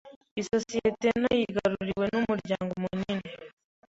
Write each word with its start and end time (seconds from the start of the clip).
Isosiyete 0.41 1.07
nto 1.19 1.31
yigaruriwe 1.39 2.05
n’umuryango 2.13 2.73
munini. 2.83 3.29